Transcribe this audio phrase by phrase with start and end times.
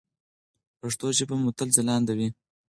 [0.79, 2.29] پښتو ژبه مو تل ځلانده وي.